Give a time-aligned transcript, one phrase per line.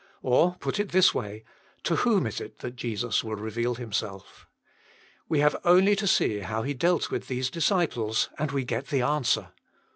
[0.23, 1.43] Or, put it this way,—
[1.83, 4.47] To whom is it that Jesus will reveal Himself?
[5.29, 9.03] We have only to see how he dealt with these disciples, and we get the
[9.03, 9.49] answer.